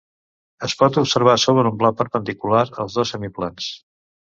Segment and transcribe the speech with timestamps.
[0.67, 3.71] Es pot observar sobre un pla perpendicular als dos semiplans.